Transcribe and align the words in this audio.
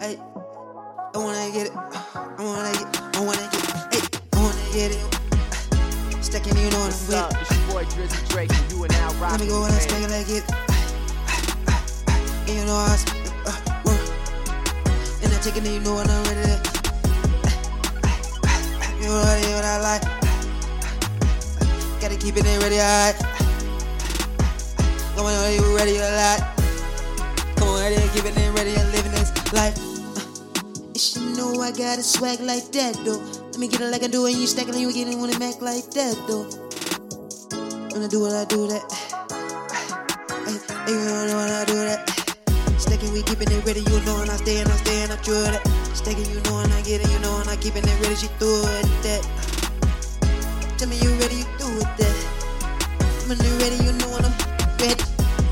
Hey, 0.00 0.16
I 1.12 1.18
wanna 1.18 1.50
get 1.50 1.66
it. 1.66 1.72
I 1.74 2.36
wanna 2.38 2.70
get. 2.70 2.86
I 3.16 3.20
wanna 3.20 3.48
get. 3.50 3.66
Hey, 3.90 4.00
I 4.32 4.38
wanna 4.38 4.62
get 4.72 4.92
it. 4.94 6.24
Stacking 6.24 6.56
it 6.56 6.72
on 6.72 6.82
What's 6.82 7.06
the 7.08 7.26
whip. 7.26 7.42
It's 7.42 7.50
your 7.50 7.66
boy 7.66 7.84
Drizzy 7.84 8.28
Drake, 8.28 8.52
and 8.54 8.70
you 8.70 8.84
and 8.84 8.92
I 8.94 9.12
rock. 9.18 9.32
Let 9.32 9.40
me 9.40 9.48
go 9.48 9.64
and 9.64 9.74
I 9.74 9.78
stack 9.80 10.02
it 10.04 10.10
like 10.14 10.28
it. 10.30 10.44
And 12.46 12.58
you 12.60 12.64
know 12.64 12.76
I 12.76 12.94
speak, 12.94 13.26
uh, 13.44 13.58
work. 13.82 13.98
And 15.24 15.34
I 15.34 15.38
take 15.42 15.56
it, 15.56 15.66
and 15.66 15.74
you 15.74 15.80
know 15.80 15.94
what 15.94 16.08
I'm 16.08 16.22
ready 16.30 16.46
to. 16.46 16.62
Uh, 19.02 19.02
you 19.02 19.08
know 19.08 19.18
what 19.18 19.64
I 19.64 19.80
like. 19.82 20.02
Gotta 22.00 22.16
keep 22.16 22.36
it 22.36 22.46
in 22.46 22.60
ready, 22.60 22.78
alright. 22.78 23.16
Come 25.16 25.26
on, 25.26 25.34
are 25.34 25.50
you 25.50 25.76
ready 25.76 25.98
or 25.98 26.10
not? 26.14 26.38
Come 27.56 27.66
on, 27.66 27.80
ready, 27.80 27.96
keep 28.14 28.26
it 28.26 28.36
in 28.36 28.54
ready, 28.54 28.76
and 28.76 28.92
living 28.92 29.10
this 29.10 29.52
life. 29.52 29.87
I 31.68 31.70
got 31.70 31.98
a 31.98 32.02
swag 32.02 32.40
like 32.40 32.72
that, 32.72 32.96
though. 33.04 33.20
Let 33.52 33.58
me 33.60 33.68
get 33.68 33.82
it 33.82 33.92
like 33.92 34.02
I 34.02 34.06
do, 34.06 34.24
and 34.24 34.34
you 34.34 34.46
stack 34.46 34.68
it, 34.68 34.74
and 34.74 34.80
you 34.80 34.90
get 34.90 35.06
it 35.06 35.18
when 35.20 35.28
it 35.28 35.38
back 35.38 35.60
like 35.60 35.84
that, 35.92 36.16
though. 36.24 36.48
When 37.92 38.00
I 38.00 38.08
do 38.08 38.24
it, 38.24 38.32
I 38.32 38.48
do 38.48 38.72
that. 38.72 38.88
Hey, 40.48 40.56
you 40.88 40.96
know 40.96 41.36
when 41.36 41.52
I 41.52 41.68
do 41.68 41.76
that. 41.84 42.08
Stacking, 42.80 43.12
we 43.12 43.20
keeping 43.20 43.52
it 43.52 43.60
ready, 43.68 43.84
you 43.84 44.00
know, 44.08 44.16
and 44.24 44.30
I 44.32 44.40
stay 44.40 44.64
and 44.64 44.72
I 44.72 44.76
stay 44.80 45.02
and 45.04 45.12
I 45.12 45.16
true 45.20 45.44
that. 45.44 45.60
Stacking, 45.92 46.24
you 46.32 46.40
know, 46.48 46.64
and 46.64 46.72
I 46.72 46.80
get 46.88 47.04
it, 47.04 47.10
you 47.12 47.20
know, 47.20 47.36
and 47.36 47.50
I 47.52 47.56
keeping 47.60 47.84
it 47.84 48.00
ready, 48.00 48.16
she 48.16 48.32
threw 48.40 48.64
it 48.64 48.88
that. 49.04 49.20
Tell 50.80 50.88
me 50.88 50.96
you 51.04 51.12
ready, 51.20 51.44
you 51.44 51.48
do 51.60 51.68
it 51.68 51.90
that. 52.00 52.16
When 53.28 53.36
you 53.44 53.52
ready, 53.60 53.76
you 53.84 53.92
know 54.00 54.08
when 54.16 54.24
I'm 54.24 54.32
ready. 54.80 55.04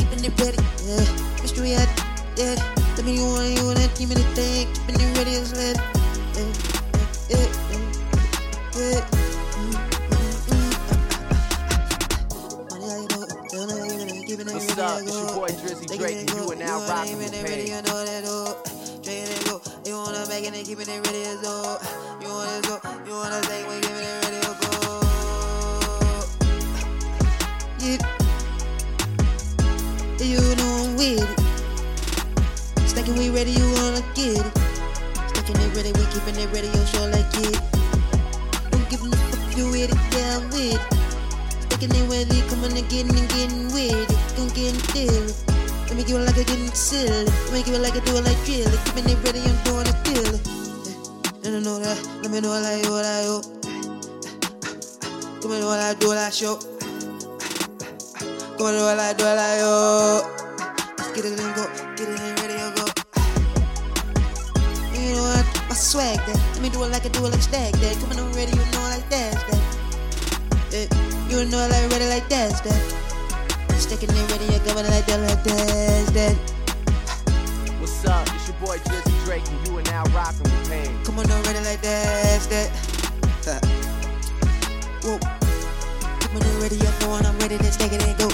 Keeping 0.00 0.24
it 0.24 0.32
ready, 0.40 0.56
yeah. 0.88 1.04
Mystery 1.44 1.76
at 1.76 1.84
yeah. 2.40 2.56
Tell 2.96 3.04
me 3.04 3.12
you 3.20 3.28
want, 3.28 3.52
you 3.52 3.60
want 3.68 3.76
that, 3.76 3.92
keeping 3.92 4.16
it 4.16 4.32
thing, 4.32 4.72
keeping 4.72 5.04
it 5.04 5.12
ready 5.20 5.36
as 5.36 5.52
well. 5.52 5.77
What's 14.50 14.78
up? 14.78 15.02
It's 15.02 15.12
your 15.12 15.34
boy 15.34 15.48
Drizzy 15.48 15.98
Drake, 15.98 16.16
and 16.16 16.30
you 16.30 16.50
are 16.50 16.56
now 16.56 16.80
rocking 16.88 17.18
keep 17.18 17.32
with 17.32 17.34
it 17.34 17.44
me. 17.44 17.68
you 17.68 17.82
know 17.82 18.04
that. 18.04 18.24
Drinking 19.02 19.28
it 19.28 19.44
you 19.86 19.94
wanna 19.94 20.24
make 20.28 20.44
it 20.44 20.54
and 20.54 20.66
keeping 20.66 20.88
it 20.88 21.06
ready 21.06 21.22
as 21.24 21.44
oh. 21.44 21.76
You 22.20 22.28
wanna 22.28 22.60
go, 22.64 22.80
you 23.04 23.12
wanna 23.12 23.42
take 23.44 23.68
when 23.68 23.80
keeping 23.82 24.00
it 24.00 24.24
ready 24.24 24.40
to 24.40 24.52
go. 24.56 24.72
Yeah. 27.76 28.00
You 30.24 30.40
know 30.56 30.72
I'm 30.80 30.96
with 30.96 31.20
it. 31.20 31.28
Stacking 32.88 33.16
we 33.18 33.28
ready, 33.28 33.52
you 33.52 33.68
wanna 33.76 34.00
get 34.14 34.32
it. 34.32 34.48
Stacking 35.28 35.60
it 35.60 35.76
ready, 35.76 35.92
we 35.92 36.04
keeping 36.08 36.40
it 36.40 36.48
ready, 36.56 36.68
yo, 36.68 36.84
sure 36.88 37.08
like 37.12 37.28
it. 37.44 37.60
Don't 38.72 38.88
give 38.88 39.04
a 39.04 39.10
fuck 39.12 39.56
you 39.58 39.68
with 39.68 39.92
it, 39.92 40.00
yeah, 40.16 40.40
I'm 40.40 40.48
with 40.48 40.72
it. 40.72 40.80
Stacking 41.68 41.92
it 41.92 42.08
ready, 42.08 42.40
coming 42.48 42.72
and 42.78 42.88
getting 42.88 43.12
and 43.12 43.27
Give 46.08 46.16
it 46.16 46.24
like 46.24 46.38
I 46.38 46.42
getting 46.42 46.72
silly. 46.72 47.28
Give 47.64 47.74
it 47.74 47.82
like 47.82 47.92
I 47.92 48.00
do 48.00 48.16
it 48.16 48.24
like 48.24 48.40
drill. 48.46 48.64
Keeping 48.86 49.12
it 49.12 49.20
ready, 49.20 49.44
I'm 49.44 49.60
doing 49.60 49.84
it 49.84 49.92
feel 50.08 50.24
it. 50.24 50.40
And 51.44 51.56
I 51.56 51.60
know 51.60 51.78
that. 51.84 52.00
Let 52.22 52.32
me 52.32 52.40
know 52.40 52.48
what 52.48 52.64
I 52.64 52.80
do, 52.80 52.90
what 52.96 53.04
I 53.04 53.28
do. 53.28 53.44
Come 55.42 55.52
on, 55.52 55.64
what 55.68 55.78
I 55.78 55.92
do, 56.00 56.08
what 56.08 56.16
I 56.16 56.30
show. 56.30 56.56
Come 58.56 58.72
on, 58.72 58.80
what 58.80 58.98
I 58.98 59.12
do, 59.12 59.24
what 59.28 59.36
I 59.36 59.60
do. 59.60 59.68
Let's 60.96 61.12
get 61.12 61.24
it 61.28 61.38
and 61.38 61.54
go, 61.54 61.68
get 61.92 62.08
it 62.08 62.20
and 62.24 62.40
ready 62.40 62.56
to 62.56 62.72
go. 62.72 62.88
You 64.96 65.12
know 65.12 65.28
what? 65.28 65.44
My 65.68 65.74
swag 65.76 66.16
that. 66.24 66.40
Let 66.54 66.62
me 66.62 66.70
do 66.70 66.84
it 66.84 66.88
like 66.88 67.04
I 67.04 67.08
do 67.08 67.26
it 67.26 67.32
like 67.32 67.42
stag 67.42 67.74
that. 67.74 68.00
Coming 68.00 68.18
on 68.18 68.32
ready, 68.32 68.56
you 68.56 68.64
know 68.72 68.80
like 68.96 69.04
that's 69.10 69.44
that. 69.44 69.60
You 71.28 71.44
know 71.44 71.68
like 71.68 71.92
ready 71.92 72.08
like 72.08 72.26
that's 72.30 72.62
that. 72.62 72.97
Sticking 73.98 74.14
it 74.14 74.30
ready, 74.30 74.44
you're 74.54 74.62
coming 74.62 74.86
like 74.94 75.06
that 75.06 75.18
like 75.26 75.42
that's 75.42 76.10
that. 76.14 76.36
What's 77.82 78.06
up? 78.06 78.28
It's 78.30 78.46
your 78.46 78.56
boy 78.62 78.78
Drizzy 78.86 79.24
Drake, 79.24 79.42
and 79.50 79.58
you 79.66 79.76
are 79.76 79.82
now 79.90 80.04
rocking 80.14 80.46
with 80.46 80.70
Pain. 80.70 81.02
Come 81.02 81.18
on, 81.18 81.26
ready 81.26 81.58
like 81.66 81.82
that's 81.82 82.46
that. 82.46 82.70
Whoa. 85.02 85.18
Come 85.18 86.30
on, 86.30 86.60
ready, 86.62 86.78
you 86.78 86.86
know 87.02 87.10
when 87.10 87.26
I'm 87.26 87.36
ready 87.42 87.58
to 87.58 87.70
take 87.74 87.90
it 87.90 87.98
and 88.06 88.14
go. 88.14 88.30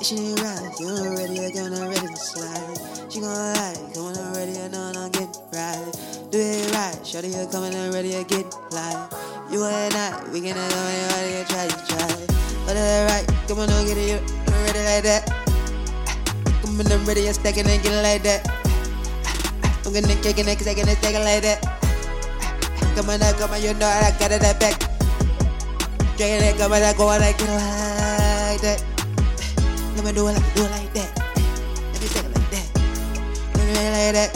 She 0.00 0.16
ain't 0.16 0.40
right, 0.40 0.64
you 0.80 0.88
know 0.88 1.12
ready, 1.12 1.44
you're 1.44 1.52
gonna 1.52 1.92
ready 1.92 2.08
to 2.08 2.16
slide. 2.16 3.12
She 3.12 3.20
gonna 3.20 3.52
lie, 3.52 3.76
come 3.92 4.16
on, 4.16 4.32
ready, 4.32 4.56
you 4.56 4.68
know 4.72 4.96
I'm 4.96 5.12
get 5.12 5.28
right. 5.52 5.92
Do 6.32 6.40
it 6.40 6.72
right, 6.72 6.96
shorty, 7.04 7.36
you're 7.36 7.44
coming 7.52 7.74
and 7.74 7.92
ready, 7.92 8.16
you 8.16 8.24
get 8.24 8.48
live. 8.72 9.12
You 9.52 9.60
and 9.62 9.92
I, 9.92 10.24
we 10.32 10.40
gonna 10.40 10.56
go 10.56 10.80
and 10.80 11.12
ready, 11.12 11.36
you 11.36 11.44
try, 11.52 11.64
you 11.68 11.84
try. 11.84 12.08
But 12.64 12.80
right, 12.80 13.28
come 13.46 13.58
on, 13.60 13.68
get 13.84 13.98
it, 13.98 14.08
you 14.08 14.55
ready 14.66 14.82
like 14.82 15.04
that. 15.04 15.22
Come 16.62 16.80
on, 16.80 16.90
I'm 16.90 17.04
ready, 17.06 17.22
you're 17.22 17.34
stacking 17.34 17.66
and 17.66 17.82
getting 17.82 18.02
like 18.02 18.22
that. 18.22 18.42
I'm 19.86 19.92
kick 20.20 20.38
it, 20.38 20.58
cause 20.58 20.66
I 20.66 20.74
gonna 20.74 20.96
take 20.96 21.14
it 21.14 21.22
like 21.22 21.42
that. 21.42 21.62
Come 22.96 23.10
on, 23.10 23.20
come 23.38 23.52
on, 23.52 23.62
you 23.62 23.72
know 23.74 23.86
I 23.86 24.10
got 24.18 24.32
it 24.32 24.42
that 24.42 24.58
back. 24.58 24.74
Dragging 26.16 26.42
it, 26.42 26.58
come 26.58 26.72
on, 26.72 26.82
I 26.82 26.92
go 26.94 27.08
on 27.08 27.20
like 27.20 27.38
it 27.38 27.46
like 27.46 28.60
that. 28.66 28.82
Let 29.94 30.04
me 30.04 30.12
do 30.12 30.26
it 30.26 30.32
like, 30.34 30.54
do 30.54 30.64
it 30.64 30.70
like 30.70 30.92
that. 30.94 31.10
Let 31.92 32.02
me 32.02 32.08
take 32.08 32.24
it 32.24 32.34
like 32.34 32.50
that. 32.50 32.66
Let 33.54 33.62
me 33.62 33.72
it 33.78 33.94
like 33.94 34.14
that. 34.18 34.30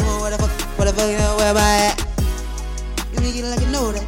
On, 0.00 0.20
what 0.20 0.30
the 0.30 0.38
fuck, 0.38 0.78
what 0.78 0.84
the 0.86 0.92
fuck, 0.94 1.10
you 1.10 1.18
know, 1.18 1.36
where 1.36 1.50
am 1.50 1.56
I 1.58 1.92
at? 1.92 1.96
Let 3.12 3.22
me 3.22 3.32
get 3.32 3.44
it 3.44 3.48
like 3.48 3.60
I 3.60 3.70
know 3.70 3.92
that. 3.92 4.06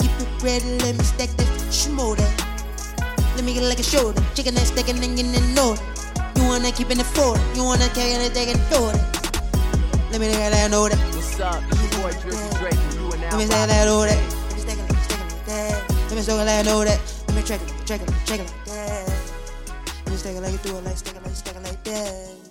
Keep 0.00 0.10
it 0.16 0.42
ready, 0.42 0.78
let 0.78 0.96
me 0.96 1.04
stack 1.04 1.28
that 1.36 1.46
schmo 1.68 2.16
that. 2.16 2.45
Let 3.36 3.44
me 3.44 3.52
get 3.52 3.64
it 3.64 3.68
like 3.68 3.78
a 3.78 3.82
shoulder. 3.82 4.22
Chicken 4.34 4.54
that 4.54 4.66
sticking 4.66 4.96
and 4.96 5.14
getting 5.14 5.34
in 5.34 5.58
order. 5.58 5.78
You 6.36 6.44
wanna 6.44 6.72
keep 6.72 6.90
in 6.90 6.96
the 6.96 7.04
fort. 7.04 7.38
You 7.54 7.64
wanna 7.64 7.86
carry 7.90 8.12
it, 8.12 8.32
take 8.32 8.48
it, 8.48 8.56
it. 8.96 8.96
Let 10.10 10.20
me 10.20 10.28
let 10.32 10.52
that 10.56 10.70
know 10.70 10.88
that. 10.88 10.96
What's 11.14 11.38
up? 11.38 11.62
It's 11.68 11.82
your 11.82 12.00
boy 12.00 12.12
Drizzy 12.16 12.58
Drake, 12.58 12.72
and 12.72 12.94
you 12.94 13.08
now 13.20 13.36
Let 13.36 13.36
me 13.36 13.44
say 13.44 13.60
rocking 13.60 13.68
that, 13.68 13.84
know 13.84 14.00
that. 14.08 14.16
Let 14.16 14.54
me 14.56 14.60
stack 14.64 14.78
it, 14.78 14.88
like 15.20 15.46
that. 15.46 15.90
Let 16.08 16.16
me 16.16 16.22
it 16.40 16.44
like 16.46 16.64
I. 16.84 17.00
Let 17.28 17.36
me 17.36 17.42
track 17.42 17.60
it, 17.60 17.86
track 17.86 18.00
it, 18.00 18.08
track 18.24 18.40
it 18.40 18.48
like 18.48 18.64
that. 18.64 19.32
Let 19.84 20.10
me 20.10 20.16
stack 20.16 20.34
it 20.34 20.40
like 20.40 20.52
you 20.52 20.58
do 20.58 20.78
it, 20.78 20.84
like 20.84 20.96
stack 20.96 21.16
it 21.16 21.22
like 21.22 21.36
stack 21.36 21.56
it 21.56 21.62
like 21.62 21.84
that. 21.84 22.45